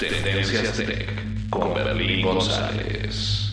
[0.00, 3.52] Tendencias Tech con Berlín González.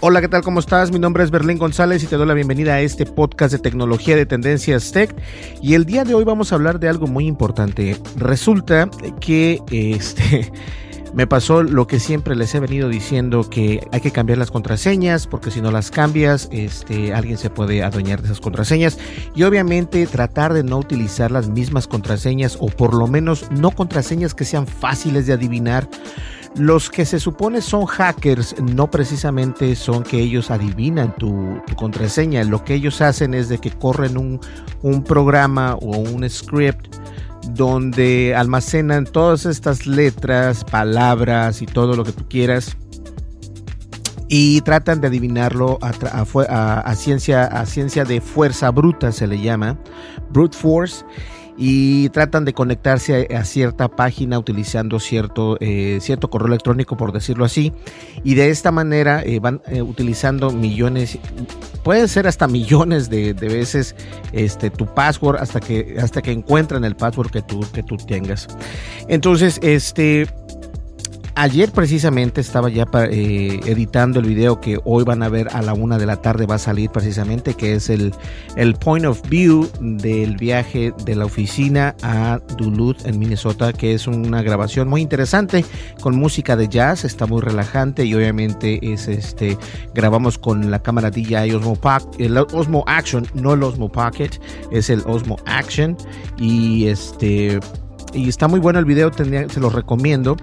[0.00, 0.42] Hola, ¿qué tal?
[0.42, 0.92] ¿Cómo estás?
[0.92, 4.16] Mi nombre es Berlín González y te doy la bienvenida a este podcast de tecnología
[4.16, 5.16] de Tendencias Tech.
[5.62, 7.96] Y el día de hoy vamos a hablar de algo muy importante.
[8.16, 10.52] Resulta que este
[11.16, 15.26] me pasó lo que siempre les he venido diciendo que hay que cambiar las contraseñas
[15.26, 18.98] porque si no las cambias, este alguien se puede adueñar de esas contraseñas
[19.34, 24.34] y obviamente tratar de no utilizar las mismas contraseñas o por lo menos no contraseñas
[24.34, 25.88] que sean fáciles de adivinar.
[26.54, 32.44] Los que se supone son hackers no precisamente son que ellos adivinan tu, contraseña.
[32.44, 34.38] Lo que ellos hacen es de que corren
[34.82, 36.94] un programa o un script
[37.50, 42.76] donde almacenan todas estas letras, palabras y todo lo que tú quieras
[44.28, 49.78] y tratan de adivinarlo a, ciencia, a ciencia de fuerza bruta, se le llama,
[50.30, 51.04] brute force,
[51.56, 57.44] y tratan de conectarse a, cierta página utilizando cierto, eh, cierto correo electrónico, por decirlo
[57.44, 57.72] así,
[58.24, 61.18] y de esta manera eh, van eh, utilizando millones,
[61.82, 63.94] pueden ser hasta millones de, de, veces
[64.32, 68.48] este, tu password hasta que, hasta que encuentran el password que tú, que tú tengas.
[69.08, 70.26] Entonces, este
[71.38, 75.74] Ayer precisamente estaba ya eh, editando el video que hoy van a ver a la
[75.74, 78.14] una de la tarde va a salir precisamente, que es el,
[78.56, 84.06] el point of view del viaje de la oficina a Duluth en Minnesota, que es
[84.06, 85.62] una grabación muy interesante
[86.00, 89.58] con música de jazz, está muy relajante y obviamente es este
[89.92, 91.78] grabamos con la cámara DJI Osmo,
[92.18, 94.30] el Osmo Action, no el Osmo Pocket,
[94.70, 95.98] es el Osmo Action
[96.38, 97.60] y este
[98.12, 100.36] y está muy bueno el video, se los recomiendo.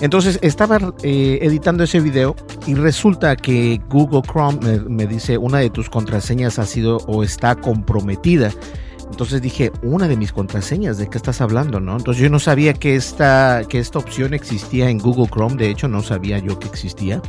[0.00, 2.36] Entonces estaba eh, editando ese video
[2.66, 7.22] y resulta que Google Chrome me, me, dice una de tus contraseñas ha sido o
[7.22, 8.52] está comprometida.
[9.10, 11.80] Entonces dije, una de mis contraseñas, ¿de qué estás hablando?
[11.80, 11.96] ¿no?
[11.96, 15.88] Entonces yo no sabía que esta, que esta opción existía en Google Chrome, de hecho
[15.88, 17.22] no sabía yo que existía,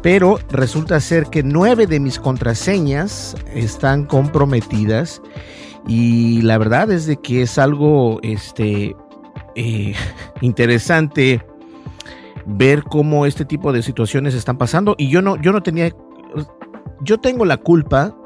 [0.00, 5.20] pero resulta ser que nueve de mis contraseñas están comprometidas
[5.86, 8.94] y la verdad es de que es algo este,
[9.54, 9.94] eh,
[10.40, 11.44] interesante
[12.46, 14.94] ver cómo este tipo de situaciones están pasando.
[14.98, 15.92] Y yo no yo no tenía
[17.02, 18.16] yo tengo la culpa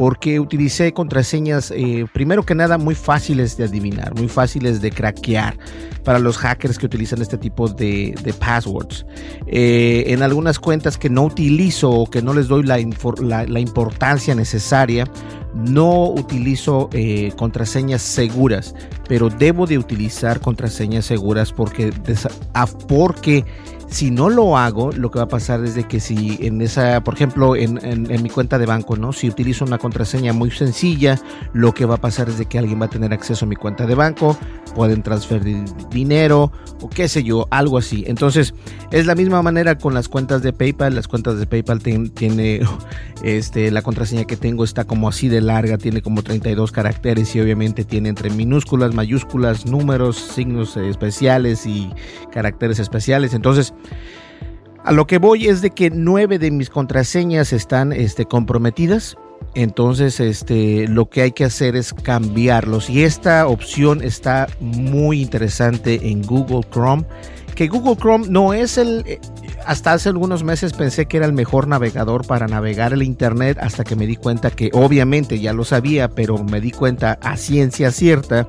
[0.00, 5.58] porque utilicé contraseñas, eh, primero que nada, muy fáciles de adivinar, muy fáciles de craquear
[6.04, 9.04] para los hackers que utilizan este tipo de, passwords.
[9.46, 15.06] Eh, en algunas cuentas que no utilizo o que no les doy la, importancia necesaria,
[15.54, 18.74] no utilizo eh, contraseñas seguras,
[19.06, 21.92] pero debo de utilizar contraseñas seguras porque,
[22.88, 23.44] porque
[23.90, 27.02] si no lo hago, lo que va a pasar es de que si en esa,
[27.02, 29.12] por ejemplo, en, en, mi cuenta de banco, ¿no?
[29.12, 31.20] Si utilizo una contraseña muy sencilla,
[31.52, 33.56] lo que va a pasar es de que alguien va a tener acceso a mi
[33.56, 34.38] cuenta de banco,
[34.74, 38.04] pueden transferir dinero o qué sé yo, algo así.
[38.06, 38.54] Entonces,
[38.90, 40.94] es la misma manera con las cuentas de PayPal.
[40.94, 42.60] Las cuentas de PayPal ten, tiene,
[43.22, 47.40] este, la contraseña que tengo está como así de larga, tiene como 32 caracteres y
[47.40, 51.90] obviamente tiene entre minúsculas, mayúsculas, números, signos especiales y
[52.32, 53.34] caracteres especiales.
[53.34, 53.74] Entonces,
[54.84, 59.16] a lo que voy es de que nueve de mis contraseñas están este, comprometidas.
[59.54, 62.88] Entonces, este, lo que hay que hacer es cambiarlos.
[62.88, 67.04] Y esta opción está muy interesante en Google Chrome.
[67.54, 69.02] Que Google Chrome no es el...
[69.06, 69.20] eh,
[69.66, 73.84] Hasta hace algunos meses pensé que era el mejor navegador para navegar el Internet hasta
[73.84, 77.90] que me di cuenta que obviamente ya lo sabía, pero me di cuenta a ciencia
[77.90, 78.46] cierta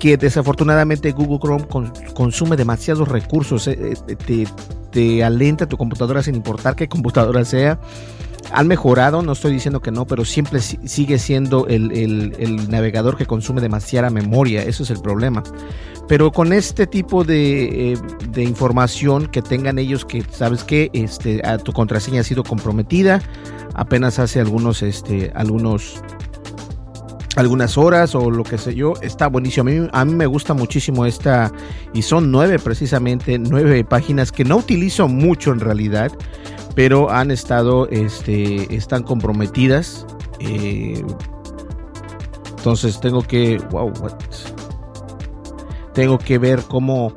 [0.00, 1.66] que desafortunadamente Google Chrome
[2.14, 4.46] consume demasiados recursos, eh, eh, te,
[4.90, 7.78] te alenta tu computadora sin importar qué computadora sea
[8.50, 13.60] han mejorado, no estoy diciendo que no, pero siempre sigue siendo el, navegador que consume
[13.60, 15.42] demasiada memoria, eso es el problema.
[16.08, 21.72] Pero con este tipo de, eh, información que tengan ellos que, ¿sabes que Este, tu
[21.72, 23.22] contraseña ha sido comprometida
[23.74, 26.02] apenas hace algunos, este, algunos
[27.36, 29.68] algunas horas o lo que sé yo, está buenísimo.
[29.68, 31.50] A mí, a mí, me gusta muchísimo esta,
[31.94, 36.12] y son nueve precisamente, nueve páginas que no utilizo mucho en realidad,
[36.74, 40.06] pero han estado, este, están comprometidas.
[40.40, 41.02] Eh,
[42.56, 43.92] entonces tengo que, wow,
[45.92, 47.12] tengo que ver cómo,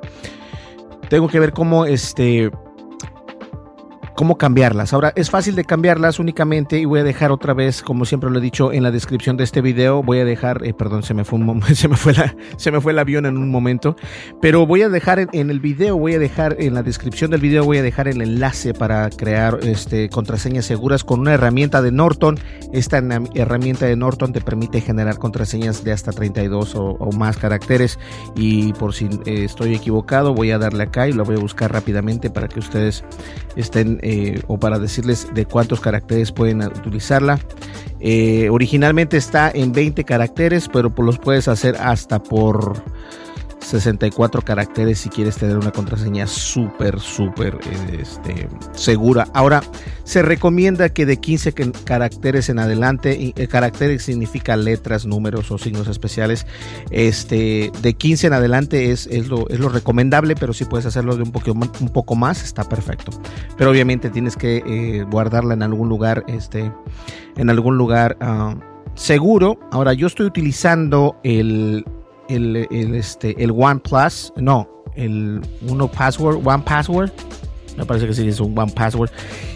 [1.10, 2.52] tengo que ver cómo, este,
[4.16, 4.94] cómo cambiarlas.
[4.94, 8.40] Ahora, es fácil de cambiarlas únicamente y voy a dejar otra vez, como siempre lo
[8.40, 11.24] he dicho en la descripción de este video, voy a dejar, eh, perdón, se me,
[11.24, 11.40] fue
[11.76, 13.96] se, me fue la, se me fue el avión en un momento,
[14.42, 17.66] pero voy a dejar en, el video, voy a dejar en la descripción del video,
[17.66, 22.40] voy a dejar el enlace para crear este, contraseñas seguras con una herramienta de Norton.
[22.74, 23.02] Esta
[23.36, 28.00] herramienta de Norton te permite generar contraseñas de hasta 32 o, más caracteres
[28.36, 31.72] y por si eh, estoy equivocado, voy a darle acá y lo voy a buscar
[31.72, 33.04] rápidamente para que ustedes
[33.56, 37.40] estén eh, o para decirles de cuántos caracteres pueden utilizarla.
[38.00, 42.84] Eh, originalmente está en 20 caracteres, pero pues los puedes hacer hasta por
[43.66, 47.58] 64 caracteres si quieres tener una contraseña súper, súper
[47.92, 49.28] este, segura.
[49.34, 49.64] Ahora,
[50.04, 51.54] se recomienda que de 15
[51.84, 56.46] caracteres en adelante, eh, caracteres significa letras, números o signos especiales,
[56.92, 61.16] este, de 15 en adelante es, es, lo, es lo recomendable, pero si puedes hacerlo
[61.16, 63.12] de un poco, un poco más, está perfecto.
[63.58, 66.72] Pero obviamente tienes que eh, guardarla en algún lugar, este,
[67.36, 68.56] en algún lugar ah,
[68.94, 69.60] seguro.
[69.72, 71.84] Ahora, yo estoy utilizando el
[72.30, 77.12] el, el, este, el OnePlus, no, el Uno Password, One Password.
[77.78, 79.12] Me parece que sí es un One Password.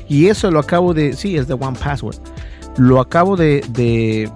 [0.07, 2.17] Y eso lo acabo de, sí, es de One Password.
[2.77, 4.29] Lo acabo de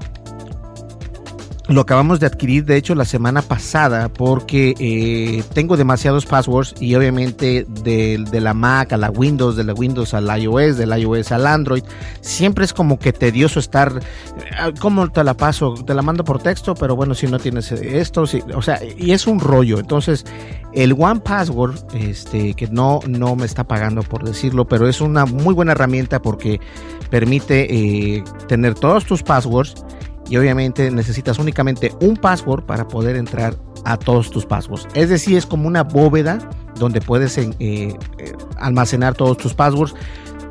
[1.74, 6.96] lo acabamos de adquirir, de hecho, la semana pasada, porque eh, tengo demasiados passwords y
[6.96, 11.48] obviamente de, la Mac a la Windows, de la Windows al iOS, del iOS al
[11.48, 11.84] Android,
[12.22, 15.74] siempre es como que tedioso estar, eh, ¿cómo te la paso?
[15.74, 19.12] Te la mando por texto, pero bueno, si no tienes esto, sí, o sea, y
[19.12, 19.80] es un rollo.
[19.80, 20.26] Entonces,
[20.74, 25.26] el One Password, este, que no, no me está pagando por decirlo, pero es una
[25.26, 26.60] muy buena herramienta porque
[27.10, 29.76] permite eh, tener todos tus passwords
[30.30, 33.56] y obviamente necesitas únicamente un password para poder entrar
[33.86, 34.88] a todos tus passwords.
[34.94, 36.40] Es decir, es como una bóveda
[36.80, 37.98] donde puedes eh, eh,
[38.58, 39.94] almacenar todos tus passwords.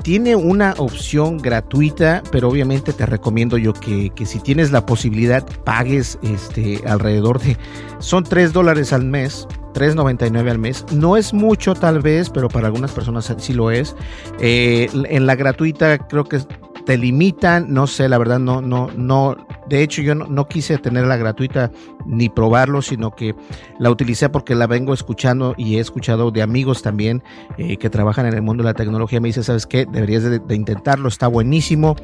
[0.03, 5.47] Tiene una opción gratuita, pero obviamente te recomiendo yo que, que si tienes la posibilidad
[5.65, 7.57] pagues este, alrededor de...
[8.01, 10.85] Son 3 dólares al mes 3.99 al mes.
[10.93, 13.97] No es mucho tal vez, pero para algunas personas sí lo es.
[14.39, 16.41] Eh, en la gratuita creo que
[16.85, 19.37] te limitan, no sé, la verdad no, no, no,
[19.69, 21.71] de hecho yo no, quise tener la gratuita
[22.07, 23.35] ni probarlo, sino que
[23.79, 27.23] la utilicé porque la vengo escuchando y he escuchado de amigos también
[27.59, 29.87] eh, que trabajan en el mundo de la tecnología, me dice, ¿sabes qué?
[29.87, 31.97] Deberías de, intentarlo, está buenísimo.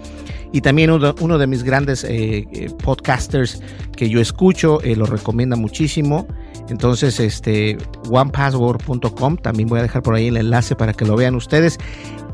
[0.53, 3.61] Y también uno, de mis grandes eh, eh, podcasters
[3.97, 6.27] que yo escucho lo recomienda muchísimo.
[6.69, 7.79] Entonces, este,
[8.11, 11.79] onepassword.com, también voy a dejar por ahí el enlace para que lo vean ustedes.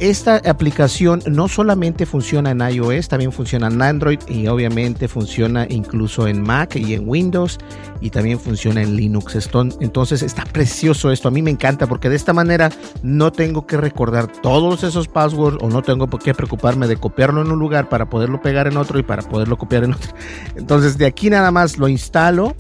[0.00, 6.26] Esta aplicación no solamente funciona en iOS, también funciona en Android y obviamente funciona incluso
[6.26, 7.59] en Mac y en Windows
[8.00, 9.49] y también funciona en Linux.
[9.81, 12.71] Entonces está precioso esto, a mí me encanta porque de esta manera
[13.04, 17.43] no tengo que recordar todos esos passwords o no tengo por qué preocuparme de copiarlo
[17.43, 20.12] en un lugar para poderlo pegar en otro y para poderlo copiar en otro.
[20.57, 22.57] Entonces de aquí nada más lo instalo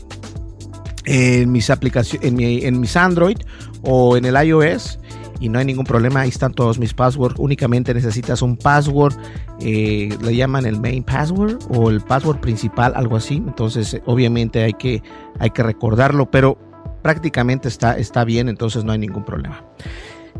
[1.04, 3.38] en mis aplicaciones, en, mis Android
[3.82, 4.98] o en el iOS
[5.40, 6.20] y no hay ningún problema.
[6.20, 7.36] Ahí están todos mis passwords.
[7.38, 9.14] Únicamente necesitas un password,
[9.60, 13.36] eh, le llaman el main password o el password principal, algo así.
[13.36, 15.02] Entonces, obviamente hay que,
[15.38, 16.58] hay que recordarlo, pero
[17.02, 19.64] prácticamente está, está bien, entonces no hay ningún problema.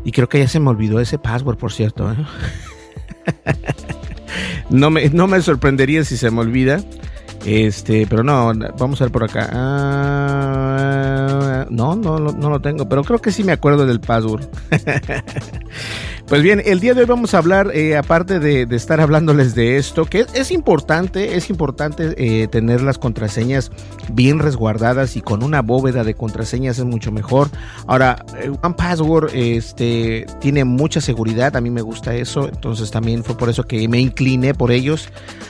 [0.03, 2.11] Y creo que ya se me olvidó ese password, por cierto.
[2.11, 2.15] ¿eh?
[4.69, 6.83] no, me, no me sorprendería si se me olvida.
[7.45, 9.47] Este, pero no, vamos a ver por acá.
[9.53, 10.85] Ah,
[11.69, 14.47] no, no, no, lo tengo, pero creo que sí me acuerdo del password.
[16.27, 19.77] Pues bien, el día de hoy vamos a hablar, eh, aparte de, estar hablándoles de
[19.77, 23.71] esto, que es, importante, es importante eh, tener las contraseñas
[24.11, 27.49] bien resguardadas y con una bóveda de contraseñas es mucho mejor.
[27.85, 33.23] Ahora, eh, One Password este, tiene mucha seguridad, a mí me gusta eso, entonces también
[33.23, 35.09] fue por eso que me incliné por ellos,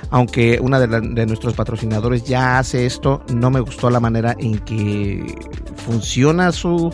[0.10, 4.60] aunque una de, de nuestros patrocinadores ya hace esto, no me gustó la manera en
[4.60, 5.24] que
[5.78, 6.92] funciona su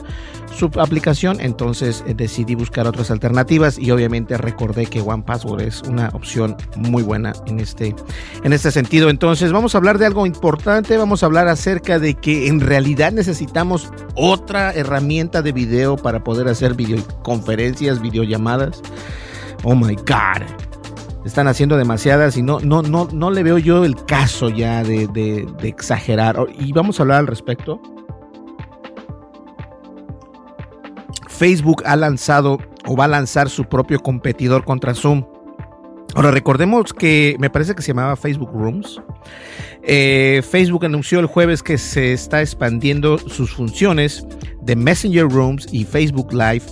[0.56, 5.82] su aplicación, entonces eh, decidí buscar otras alternativas y obviamente recordé que One Password es
[5.84, 7.96] una opción muy buena en este,
[8.44, 9.10] en este sentido.
[9.10, 13.12] Entonces vamos a hablar de algo importante, vamos a hablar acerca de que en realidad
[13.12, 18.82] necesitamos otra herramienta de video para poder hacer videoconferencias, videollamadas.
[19.64, 20.72] Oh my God
[21.26, 25.08] están haciendo demasiadas y no, no, no, no le veo yo el caso ya de,
[25.08, 26.38] de, exagerar.
[26.58, 27.82] Y vamos a hablar al respecto.
[31.42, 35.26] Facebook ha lanzado o va a lanzar su propio competidor contra Zoom.
[36.14, 39.02] Ahora recordemos que me parece que se llamaba Facebook Rooms.
[39.82, 44.24] Eh, Facebook anunció el jueves que se está expandiendo sus funciones
[44.62, 46.66] de Messenger Rooms y Facebook Live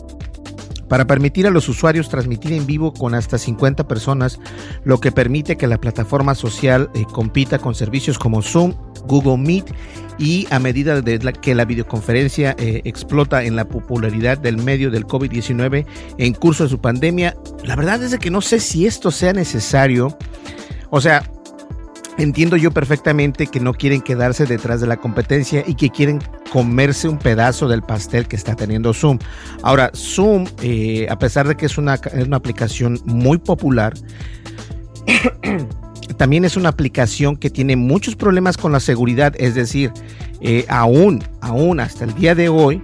[0.89, 4.39] para permitir a los usuarios transmitir en vivo con hasta 50 personas,
[4.83, 8.73] lo que permite que la plataforma social eh, compita con servicios como Zoom,
[9.07, 9.73] Google Meet
[10.17, 15.05] y a medida de que la videoconferencia eh, explota en la popularidad del medio del
[15.05, 15.85] COVID-19
[16.17, 20.17] en curso de su pandemia, la verdad es que no sé si esto sea necesario.
[20.89, 21.23] O sea,
[22.19, 26.19] entiendo yo perfectamente que no quieren quedarse detrás de la competencia y que quieren
[26.51, 29.19] comerse un pedazo del pastel que está teniendo Zoom.
[29.63, 31.93] Ahora, Zoom, eh, a pesar de que es una,
[32.31, 33.93] aplicación muy popular,
[36.17, 39.91] también es una aplicación que tiene muchos problemas con la seguridad, es decir,
[40.41, 42.81] eh, aún, aún hasta el día de hoy,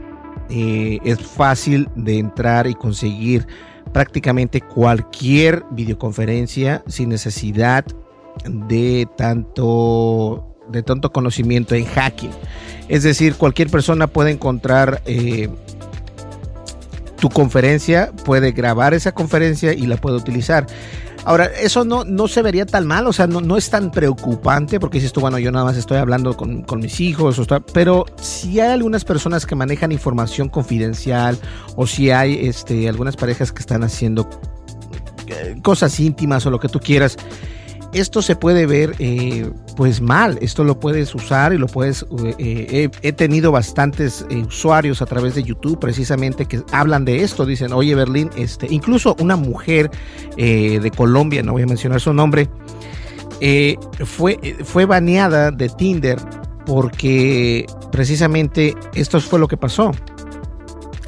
[0.50, 3.48] eh, es fácil de entrar y conseguir
[3.92, 7.86] prácticamente cualquier videoconferencia sin necesidad
[8.46, 12.32] de tanto de tanto conocimiento en hacking.
[12.88, 15.50] Es decir, cualquier persona puede encontrar eh,
[17.20, 20.68] tu conferencia, puede grabar esa conferencia y la puede utilizar.
[21.24, 24.80] Ahora, eso no, no se vería tan mal, o sea, no, no es tan preocupante
[24.80, 27.42] porque dices tú, bueno, yo nada más estoy hablando con, mis hijos,
[27.74, 31.40] pero si hay algunas personas que manejan información confidencial
[31.76, 34.30] o si hay este, algunas parejas que están haciendo
[35.26, 37.18] eh, cosas íntimas o lo que tú quieras,
[37.96, 42.06] esto se puede ver eh, pues mal, esto lo puedes usar y lo puedes,
[42.38, 47.46] eh, he, tenido bastantes eh, usuarios a través de YouTube precisamente que hablan de esto,
[47.46, 49.90] dicen, oye Berlín, este, incluso una mujer
[50.36, 52.50] de Colombia, no voy a mencionar su nombre,
[54.04, 56.20] fue, fue baneada de Tinder
[56.66, 59.92] porque precisamente esto fue lo que pasó.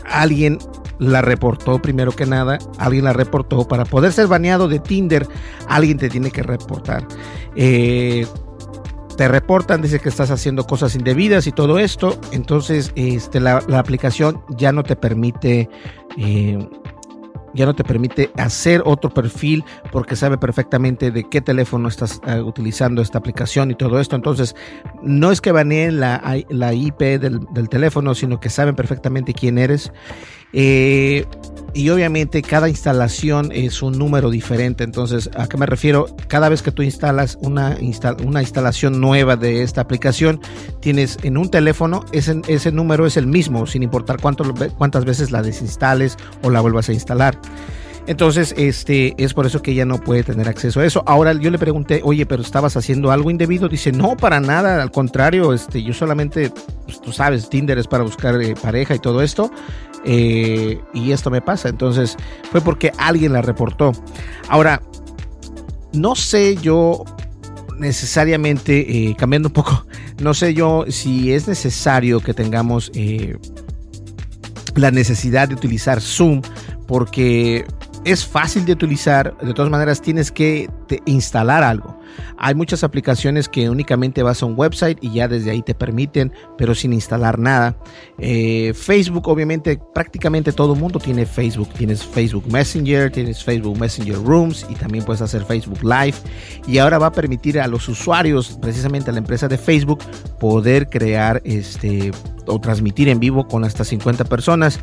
[0.05, 0.57] Alguien
[0.99, 3.67] la reportó primero que nada, alguien la reportó.
[3.67, 5.27] Para poder ser baneado de Tinder,
[5.67, 7.07] alguien te tiene que reportar.
[7.55, 8.25] Eh,
[9.17, 14.43] te reportan, dice que estás haciendo cosas indebidas y todo esto, entonces este, la, aplicación
[14.49, 15.69] ya no te permite
[16.17, 16.69] eh,
[17.57, 22.41] ya no te permite hacer otro perfil porque sabe perfectamente de qué teléfono estás uh,
[22.41, 24.15] utilizando esta aplicación y todo esto.
[24.15, 24.55] Entonces,
[25.01, 29.57] no es que baneen la, la IP del, del, teléfono, sino que saben perfectamente quién
[29.57, 29.91] eres.
[30.53, 31.25] Eh,
[31.73, 34.83] y obviamente cada instalación es un número diferente.
[34.83, 36.07] Entonces, ¿a qué me refiero?
[36.27, 37.77] Cada vez que tú instalas una,
[38.25, 40.39] una instalación nueva de esta aplicación,
[40.79, 45.41] tienes en un teléfono, ese, ese número es el mismo, sin importar cuántas veces la
[45.41, 47.39] desinstales o la vuelvas a instalar.
[48.07, 51.03] Entonces, este, es por eso que ella no puede tener acceso a eso.
[51.05, 53.67] Ahora yo le pregunté, oye, pero estabas haciendo algo indebido.
[53.67, 56.49] Dice, no, para nada, al contrario, este, yo solamente,
[56.85, 59.51] pues, tú sabes, Tinder es para buscar eh, pareja y todo esto.
[60.05, 61.67] Eh, y esto me pasa.
[61.67, 62.15] Entonces,
[62.49, 63.91] fue porque alguien la reportó.
[64.47, 64.81] Ahora,
[65.91, 67.03] no sé yo
[67.77, 69.85] necesariamente, eh, cambiando un poco,
[70.21, 72.89] no sé yo si es necesario que tengamos
[74.75, 76.41] la necesidad de utilizar Zoom
[76.87, 77.65] porque
[78.05, 80.69] es fácil de utilizar, de todas maneras tienes que
[81.05, 81.99] instalar algo.
[82.37, 86.31] Hay muchas aplicaciones que únicamente vas a un website y ya desde ahí te permiten,
[86.57, 87.75] pero sin instalar nada.
[88.17, 91.69] Eh, Facebook, obviamente, prácticamente todo el mundo tiene Facebook.
[91.73, 96.15] Tienes Facebook Messenger, tienes Facebook Messenger Rooms y también puedes hacer Facebook Live.
[96.65, 99.99] Y ahora va a permitir a los usuarios, precisamente a la empresa de Facebook,
[100.39, 102.11] poder crear este
[102.49, 104.79] o transmitir en vivo con hasta 50 personas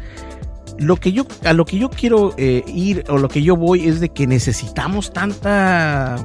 [0.79, 3.89] lo que yo, a lo que yo quiero eh, ir o lo que yo voy
[3.89, 6.17] es de que necesitamos tanta,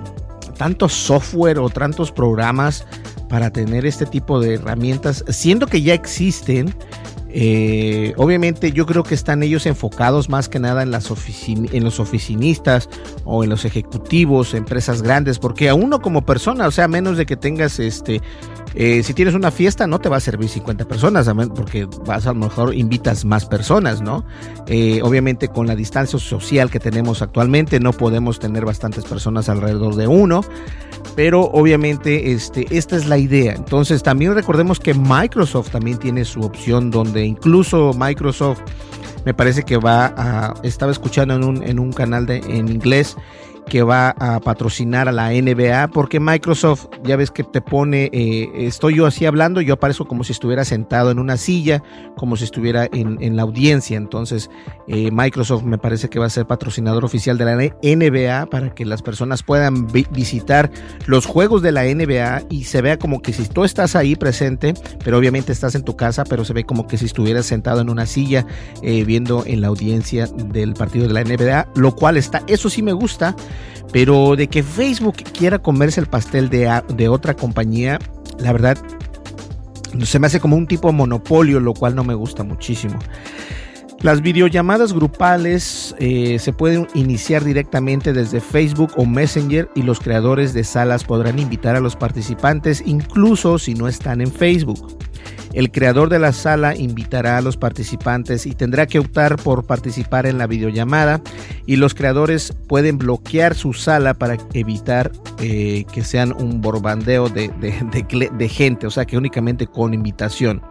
[0.58, 2.86] tanto software o tantos programas
[3.30, 6.74] para tener este tipo de herramientas, siendo que ya existen.
[7.32, 11.12] Eh, obviamente yo creo que están ellos enfocados más que nada en, las
[11.48, 12.90] en los oficinistas
[13.24, 17.26] o en los ejecutivos, empresas grandes, porque a uno como persona, o sea, menos de
[17.26, 18.22] que tengas este,
[18.76, 22.34] eh, si tienes una fiesta no te va a servir 50 personas, porque vas a
[22.34, 24.26] lo mejor invitas más personas, ¿no?
[24.68, 29.96] Eh, obviamente con la distancia social que tenemos actualmente no podemos tener bastantes personas alrededor
[29.96, 30.42] de uno
[31.16, 33.54] pero obviamente este, esta es la idea.
[33.54, 38.62] Entonces también recordemos que Microsoft también tiene su opción donde incluso Microsoft
[39.26, 43.18] me parece que va a, estaba escuchando en un, en un canal de, en inglés
[43.70, 48.50] que va a patrocinar a la NBA, porque Microsoft, ya ves que te pone, eh,
[48.56, 51.84] estoy yo así hablando, yo aparezco como si estuviera sentado en una silla,
[52.18, 53.96] como si estuviera en, la audiencia.
[53.96, 54.50] Entonces,
[54.88, 58.86] eh, Microsoft me parece que va a ser patrocinador oficial de la NBA para que
[58.86, 60.72] las personas puedan visitar
[61.06, 64.74] los juegos de la NBA y se vea como que si tú estás ahí presente,
[65.04, 67.90] pero obviamente estás en tu casa, pero se ve como que si estuvieras sentado en
[67.90, 68.46] una silla
[68.82, 72.82] eh, viendo en la audiencia del partido de la NBA, lo cual está, eso sí
[72.82, 73.36] me gusta
[73.92, 78.00] pero de que Facebook quiera comerse el pastel de, otra compañía,
[78.40, 78.78] la verdad,
[80.04, 83.00] se me hace como un tipo de monopolio, lo cual no me gusta muchísimo.
[84.02, 90.54] Las videollamadas grupales eh, se pueden iniciar directamente desde Facebook o Messenger y los creadores
[90.54, 94.98] de salas podrán invitar a los participantes incluso si no están en Facebook.
[95.54, 100.28] El creador de la sala invitará a los participantes y tendrá que optar por participar
[100.28, 101.22] en la videollamada
[101.66, 108.50] y los creadores pueden bloquear su sala para evitar eh, que sean un borbandeo de,
[108.50, 110.62] gente, o sea que únicamente con invitación.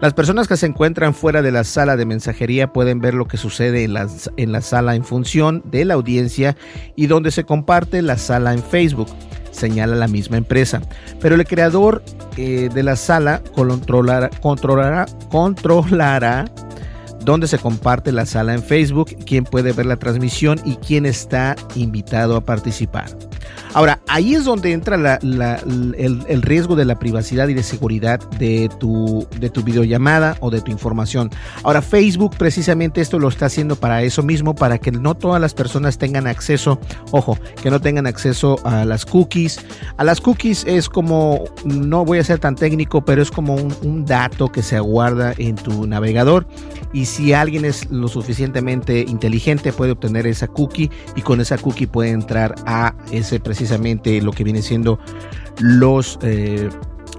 [0.00, 3.36] Las personas que se encuentran fuera de la sala de mensajería pueden ver lo que
[3.36, 6.56] sucede en la sala en función de la audiencia
[6.96, 9.08] y donde se comparte la sala en Facebook
[9.64, 10.82] señala la misma empresa.
[11.20, 12.02] Pero el creador
[12.36, 16.44] eh, de la sala controlará, controlará, controlará
[17.24, 21.56] dónde se comparte la sala en Facebook, quién puede ver la transmisión y quién está
[21.74, 23.06] invitado a participar.
[23.72, 29.26] Ahora, ahí es donde entra el, riesgo de la privacidad y de seguridad de tu,
[29.38, 31.30] de tu videollamada o de tu información.
[31.62, 35.54] Ahora, Facebook precisamente esto lo está haciendo para eso mismo, para que no todas las
[35.54, 36.78] personas tengan acceso,
[37.10, 39.60] ojo, que no tengan acceso a las cookies.
[39.96, 43.74] A las cookies es como, no voy a ser tan técnico, pero es como un,
[43.82, 46.46] un dato que se aguarda en tu navegador
[46.94, 51.86] y si alguien es lo suficientemente inteligente puede obtener esa cookie y con esa cookie
[51.86, 54.98] puede entrar a ese precisamente lo que viene siendo
[55.60, 56.68] los eh,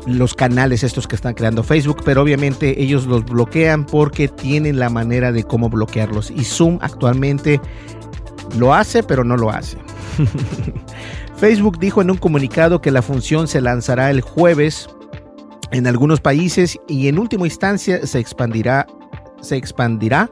[0.05, 4.89] los canales estos que están creando Facebook, pero obviamente ellos los bloquean porque tienen la
[4.89, 7.59] manera de cómo bloquearlos y Zoom actualmente
[8.57, 9.77] lo hace, pero no lo hace.
[11.37, 14.87] Facebook dijo en un comunicado que la función se lanzará el jueves
[15.71, 18.87] en algunos países y en última instancia se expandirá
[19.45, 20.29] se expandirá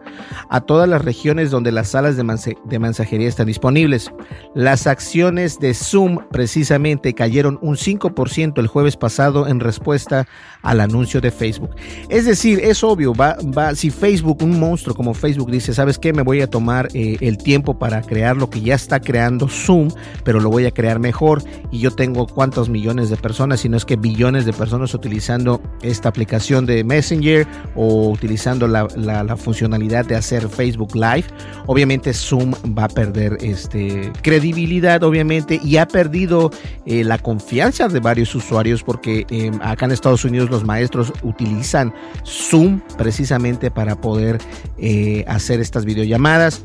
[0.50, 4.12] a todas las regiones donde las salas de, mensajería están disponibles.
[4.56, 10.28] Las acciones de Zoom precisamente cayeron un 5% el jueves pasado en respuesta
[10.62, 11.76] al anuncio de Facebook.
[12.10, 16.14] Es decir, es obvio, va, va, si Facebook, un monstruo como Facebook dice, ¿sabes qué?
[16.14, 19.90] Me voy a tomar eh, el tiempo para crear lo que ya está creando Zoom,
[20.24, 23.78] pero lo voy a crear mejor y yo tengo cuántos millones de personas, si no
[23.78, 30.06] es que billones de personas utilizando esta aplicación de Messenger o utilizando la la, funcionalidad
[30.06, 31.26] de hacer Facebook Live,
[31.66, 36.52] obviamente Zoom va a perder este, credibilidad, obviamente, y ha perdido
[36.86, 41.94] eh, la confianza de varios usuarios porque em, acá en Estados Unidos los maestros utilizan
[42.26, 44.40] Zoom precisamente para poder
[44.78, 46.62] eh, hacer estas videollamadas.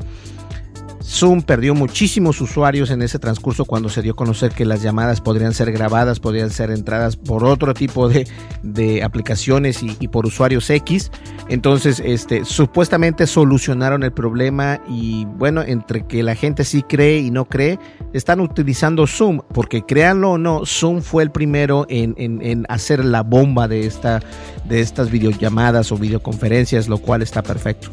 [1.09, 5.21] Zoom perdió muchísimos usuarios en ese transcurso cuando se dio a conocer que las llamadas
[5.21, 11.09] podrían ser grabadas, podrían ser entradas por otro tipo de, aplicaciones y, por usuarios X.
[11.47, 17.31] Entonces, este, supuestamente solucionaron el problema y bueno, entre que la gente sí cree y
[17.31, 17.79] no cree,
[18.13, 23.23] están utilizando Zoom, porque créanlo o no, Zoom fue el primero en, en hacer la
[23.23, 24.21] bomba de, esta,
[24.65, 27.89] de estas videollamadas o videoconferencias, lo cual está perfecto.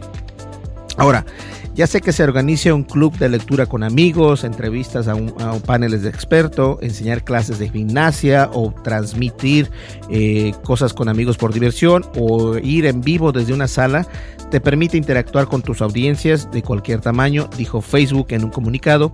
[0.99, 1.27] Ahora,
[1.77, 5.35] ya sé que se organice un club de lectura con amigos, entrevistas a, un,
[5.67, 9.71] paneles de experto, enseñar clases de gimnasia o transmitir
[10.09, 14.07] eh, cosas con amigos por diversión o ir en vivo desde una sala
[14.51, 19.13] te permite interactuar con tus audiencias de cualquier tamaño, dijo Facebook en un comunicado.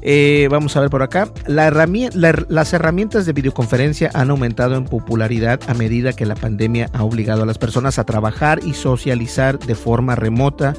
[0.00, 1.32] Eh, vamos a ver por acá.
[1.48, 7.42] las herramientas de videoconferencia han aumentado en popularidad a medida que la pandemia ha obligado
[7.42, 10.74] a las personas a trabajar y socializar de forma remota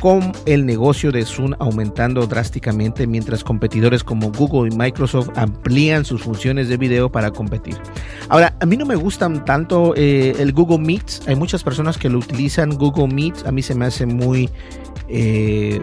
[0.00, 6.22] con el negocio de Zoom aumentando drásticamente mientras competidores como Google y Microsoft amplían sus
[6.22, 7.76] funciones de video para competir.
[8.28, 12.08] Ahora, a mí no me gustan tanto eh, el Google Meet, hay muchas personas que
[12.08, 14.48] lo utilizan Google Meet, a mí se me hace muy...
[15.08, 15.82] Eh,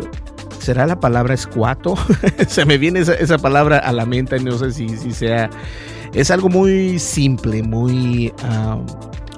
[0.60, 1.96] ¿Será la palabra escuato?
[2.48, 5.50] se me viene esa, palabra a la mente, no sé si, si sea...
[6.14, 8.34] Es algo muy simple, muy...
[8.44, 8.80] Ah,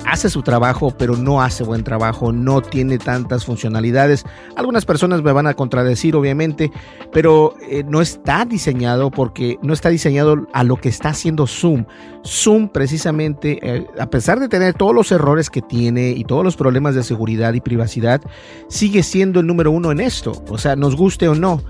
[0.07, 4.25] hace su trabajo, pero no hace buen trabajo, no tiene tantas funcionalidades.
[4.55, 6.71] Algunas personas me van a contradecir, obviamente,
[7.11, 11.85] pero eh, no está diseñado porque no está diseñado a lo que está haciendo Zoom.
[12.25, 16.55] Zoom precisamente, eh, a pesar de tener todos los errores que tiene y todos los
[16.55, 18.21] problemas de seguridad y privacidad,
[18.69, 20.43] sigue siendo el número uno en esto.
[20.49, 21.61] O sea, nos guste o no,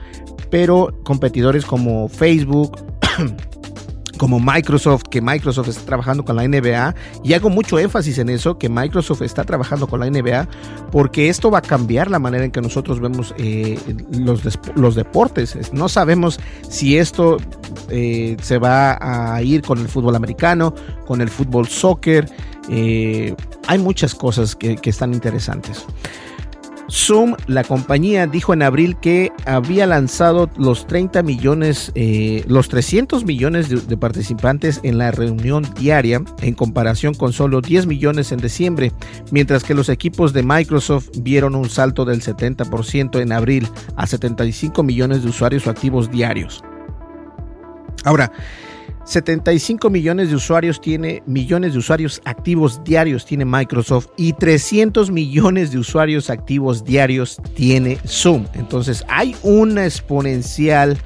[0.50, 2.78] pero competidores como Facebook,
[4.18, 8.58] como Microsoft, que Microsoft está trabajando con la NBA, y hago mucho énfasis en eso,
[8.58, 10.48] que Microsoft está trabajando con la NBA,
[10.92, 13.80] porque esto va a cambiar la manera en que nosotros vemos eh,
[14.12, 14.42] los,
[14.76, 15.58] los, deportes.
[15.74, 17.38] No sabemos si esto
[17.90, 18.98] eh, se va
[19.36, 20.74] a ir con el fútbol americano,
[21.06, 22.30] con el fútbol soccer.
[22.70, 23.36] Eh,
[23.68, 25.86] hay muchas cosas que, que están interesantes.
[26.90, 33.26] Zoom, la compañía dijo en abril que había lanzado los 30 millones, eh, los 300
[33.26, 38.94] millones de, participantes en la reunión diaria en comparación con solo 10 millones en diciembre,
[39.32, 44.82] mientras que los equipos de Microsoft vieron un salto del 70% en abril a 75
[44.84, 46.64] millones de usuarios activos diarios.
[48.06, 48.32] Ahora,
[49.08, 55.72] 75 millones de usuarios tiene, millones de usuarios activos diarios tiene Microsoft y 300 millones
[55.72, 58.48] de usuarios activos diarios tiene Zoom.
[58.54, 60.98] Entonces hay una exponencial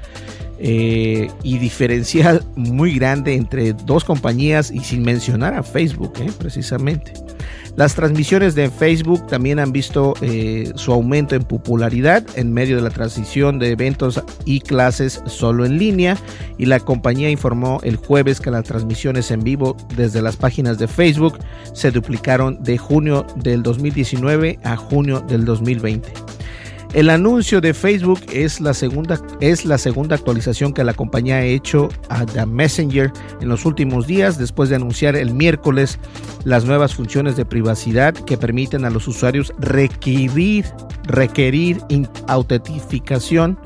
[0.64, 7.14] eh, y diferencial muy grande entre dos compañías y sin mencionar a Facebook, eh, precisamente.
[7.74, 12.82] Las transmisiones de Facebook también han visto eh, su aumento en popularidad en medio de
[12.82, 16.16] la transición de eventos y clases solo en línea
[16.58, 20.86] y la compañía informó el jueves que las transmisiones en vivo desde las páginas de
[20.86, 21.38] Facebook
[21.72, 26.12] se duplicaron de junio del 2019 a junio del 2020.
[26.94, 31.44] El anuncio de Facebook es la segunda, es la segunda actualización que la compañía ha
[31.44, 35.98] hecho a The Messenger en los últimos días después de anunciar el miércoles
[36.44, 40.66] las nuevas funciones de privacidad que permiten a los usuarios requerir,
[41.04, 41.80] requerir
[42.28, 43.58] autentificación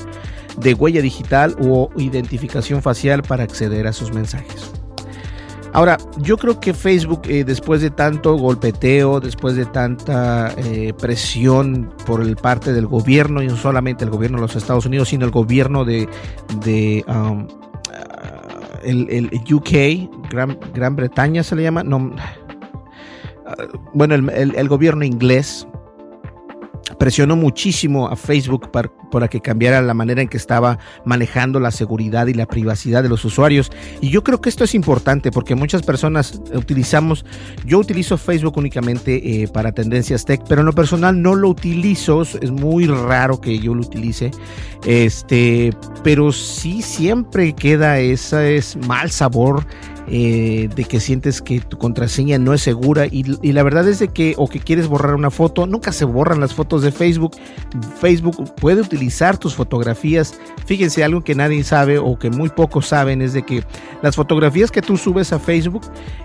[0.61, 4.71] de huella digital o identificación facial para acceder a sus mensajes.
[5.77, 11.93] Ahora, yo creo que Facebook, eh, después de tanto golpeteo, después de tanta eh, presión
[12.07, 15.27] por el parte del gobierno, y no solamente el gobierno de los Estados Unidos, sino
[15.27, 16.09] el gobierno de,
[17.07, 17.47] um,
[18.85, 22.11] el, UK, Gran, Gran, Bretaña se le llama, no, uh,
[23.93, 25.69] bueno, el gobierno inglés,
[26.99, 32.27] presionó muchísimo a Facebook para, que cambiara la manera en que estaba manejando la seguridad
[32.27, 33.71] y la privacidad de los usuarios.
[34.01, 37.25] Y yo creo que esto es importante porque muchas personas utilizamos,
[37.65, 42.23] yo utilizo Facebook únicamente eh, para tendencias tech, pero en lo personal no lo utilizo,
[42.23, 44.31] es muy raro que yo lo utilice,
[44.85, 49.67] este, pero sí siempre queda ese es mal sabor
[50.09, 54.09] eh, de que sientes que tu contraseña no es segura y, la verdad es de
[54.09, 57.37] que o que quieres borrar una foto, nunca se borran las fotos de Facebook.
[57.99, 60.39] Facebook puede utilizar tus fotografías.
[60.67, 63.65] Fíjense, algo que nadie sabe o que muy pocos saben es de que
[64.03, 65.83] las fotografías que tú subes a Facebook,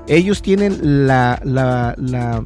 [0.08, 2.44] ellos tienen la, la, la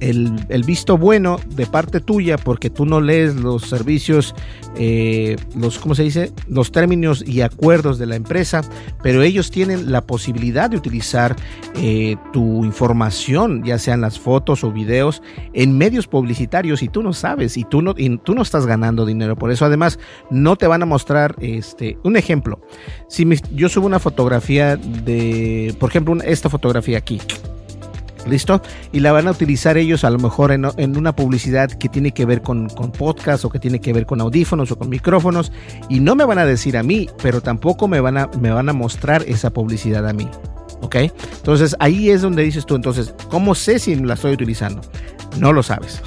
[0.00, 4.34] el, visto bueno de parte tuya porque tú no lees los servicios,
[4.76, 6.32] eh, los, ¿cómo se dice?
[6.48, 8.62] Los términos y acuerdos de la empresa,
[9.02, 11.36] pero ellos tienen la posibilidad de utilizar
[11.76, 17.12] eh, tu información, ya sean las fotos o videos, en medios publicitarios y tú no
[17.12, 19.36] sabes y tú no, y tú no estás ganando dinero.
[19.36, 19.98] Por eso además
[20.30, 22.60] no te van a mostrar este, un ejemplo.
[23.08, 27.20] Si yo subo una fotografía de, por ejemplo, esta fotografía aquí
[28.26, 28.60] ¿Listo?
[28.92, 32.24] Y la van a utilizar ellos a lo mejor en, una publicidad que tiene que
[32.24, 35.52] ver con, con podcast o que tiene que ver con audífonos o con micrófonos.
[35.88, 38.68] Y no me van a decir a mí, pero tampoco me van a, me van
[38.68, 40.28] a mostrar esa publicidad a mí.
[40.82, 40.96] ¿Ok?
[40.96, 44.82] Entonces ahí es donde dices tú, entonces, ¿cómo sé si la estoy utilizando?
[45.38, 46.02] No lo sabes.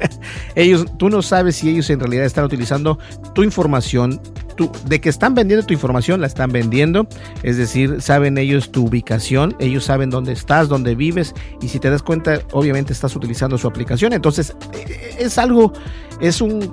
[0.54, 2.98] ellos, tú no sabes si ellos en realidad están utilizando
[3.34, 4.20] tu información,
[4.66, 7.06] de que están vendiendo tu información, la están vendiendo.
[7.42, 11.34] Es decir, saben ellos tu ubicación, ellos saben dónde estás, dónde vives.
[11.62, 14.12] Y si te das cuenta, obviamente estás utilizando su aplicación.
[14.12, 15.72] Entonces, eh, es algo,
[16.20, 16.70] es un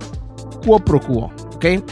[0.64, 1.32] quo pro quo.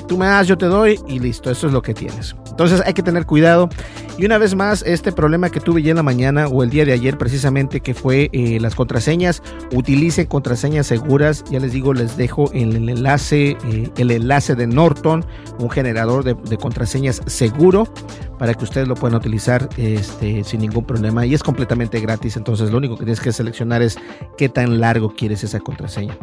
[0.08, 2.36] Tú me das, yo te doy y listo, eso es lo que tienes.
[2.54, 3.68] Entonces hay que tener cuidado.
[4.16, 6.86] Y una vez más, este problema que tuve ya en la mañana o el día
[6.86, 9.42] de ayer precisamente, que fue eh, las contraseñas,
[9.74, 11.44] utilicen contraseñas seguras.
[11.50, 15.26] Ya les digo, les dejo el enlace, eh, el enlace de Norton,
[15.58, 17.88] un generador de, contraseñas seguro
[18.38, 21.26] para que ustedes lo puedan utilizar este, sin ningún problema.
[21.26, 23.98] Y es completamente gratis, entonces lo único que tienes que seleccionar es
[24.38, 26.16] qué tan largo quieres esa contraseña.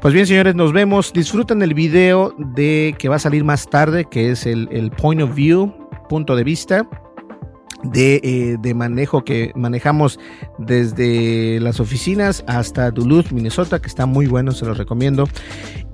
[0.00, 1.12] Pues bien, señores, nos vemos.
[1.12, 5.34] Disfruten el video de que va a salir más tarde, que es el point of
[5.34, 5.63] view,
[6.08, 6.88] punto de vista
[7.84, 10.18] de, eh, de, manejo que manejamos
[10.58, 15.28] desde las oficinas hasta Duluth, Minnesota, que está muy bueno, se los recomiendo.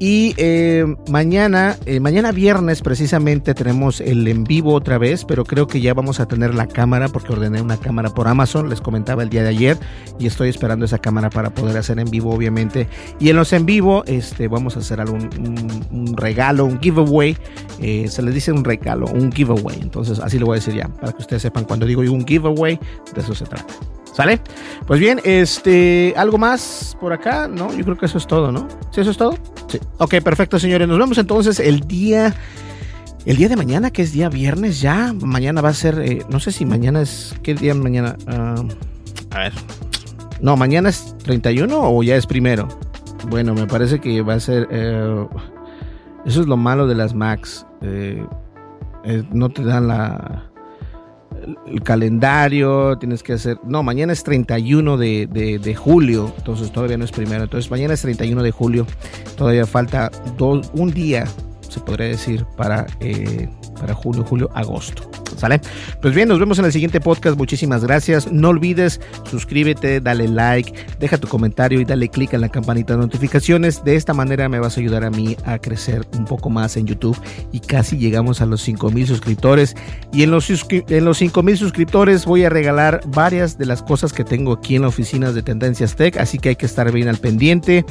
[0.02, 5.66] Y eh, mañana, eh, mañana viernes precisamente tenemos el en vivo otra vez, pero creo
[5.66, 9.22] que ya vamos a tener la cámara porque ordené una cámara por Amazon, les comentaba
[9.22, 9.78] el día de ayer
[10.18, 12.88] y estoy esperando esa cámara para poder hacer en vivo, obviamente.
[13.18, 15.28] Y en los en vivo, este, vamos a hacer algún
[15.92, 17.36] un, regalo, un giveaway.
[17.78, 19.80] se les dice un regalo, un giveaway.
[19.82, 22.80] Entonces, así lo voy a decir ya, para que ustedes sepan cuando digo un giveaway,
[23.14, 23.74] de eso se trata.
[24.12, 24.40] ¿Sale?
[24.86, 27.48] Pues bien, este, ¿algo más por acá?
[27.48, 28.66] No, yo creo que eso es todo, ¿no?
[28.90, 29.38] ¿Sí, eso es todo?
[29.68, 29.78] Sí.
[29.98, 30.88] Ok, perfecto, señores.
[30.88, 32.34] Nos vemos entonces el día,
[33.24, 35.12] el día de mañana, que es día viernes ya.
[35.12, 38.16] Mañana va a ser, eh, no sé si mañana es, ¿qué día mañana?
[38.26, 38.68] Uh,
[39.34, 39.52] a ver.
[40.40, 42.66] No, mañana es 31 o ya es primero.
[43.28, 45.26] Bueno, me parece que va a ser, eh,
[46.26, 47.64] eso es lo malo de las Macs.
[47.82, 48.24] Eh,
[49.32, 50.49] no te dan la
[51.66, 53.58] el calendario, tienes que hacer...
[53.64, 57.44] No, mañana es 31 de, de, de, julio, entonces todavía no es primero.
[57.44, 58.86] Entonces mañana es 31 de julio,
[59.36, 61.24] todavía falta dos, un día,
[61.70, 65.08] se podría decir, para, eh, para julio, julio, agosto.
[65.36, 65.60] ¿Sale?
[66.02, 67.38] Pues bien, nos vemos en el siguiente podcast.
[67.38, 68.30] Muchísimas gracias.
[68.30, 73.00] No olvides, suscríbete, dale like, deja tu comentario y dale click en la campanita de
[73.00, 73.82] notificaciones.
[73.84, 76.86] De esta manera me vas a ayudar a mí a crecer un poco más en
[76.86, 77.18] YouTube
[77.52, 79.76] y casi llegamos a los 5000 suscriptores.
[80.12, 84.24] Y en los, en los 5000 suscriptores voy a regalar varias de las cosas que
[84.24, 87.18] tengo aquí en la oficina de Tendencias Tech, así que hay que estar bien al
[87.18, 87.84] pendiente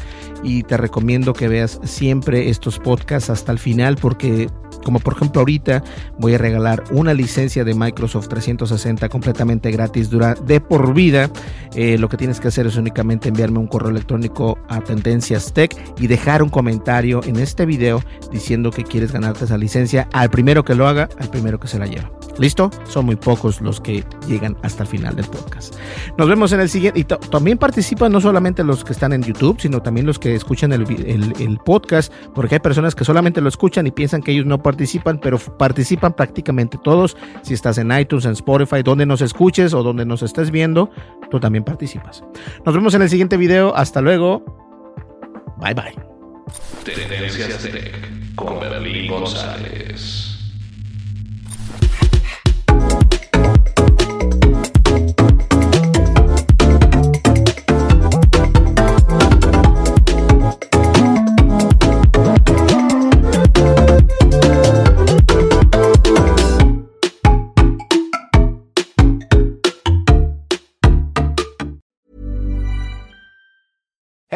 [0.44, 4.48] y te recomiendo que veas siempre estos podcasts hasta el final porque
[4.84, 5.84] como por ejemplo ahorita
[6.18, 11.30] voy a regalar una licencia de Microsoft 360 completamente gratis dura de por vida.
[11.76, 15.76] Eh, lo que tienes que hacer es únicamente enviarme un correo electrónico a Tendencias Tech
[16.00, 20.08] y dejar un comentario en este video diciendo que quieres ganarte esa licencia.
[20.14, 22.12] Al primero que lo haga, al primero que se la lleva.
[22.38, 22.72] ¿Listo?
[22.86, 25.76] Son muy pocos los que llegan hasta el final del podcast.
[26.18, 27.00] Nos vemos en el siguiente.
[27.00, 30.72] Y también participan no solamente los que están en YouTube, sino también los que escuchan
[30.72, 34.46] el, el, el podcast, porque hay personas que solamente lo escuchan y piensan que ellos
[34.46, 37.18] no participan, pero participan prácticamente todos.
[37.42, 40.92] Si estás en iTunes, en Spotify, donde nos escuches o donde nos estés viendo,
[41.32, 42.24] tú también participas.
[42.66, 43.76] Nos vemos en el siguiente video.
[43.76, 44.44] Hasta luego.
[45.58, 45.96] Bye bye.
[46.84, 47.68] Tendencias
[48.36, 48.60] con.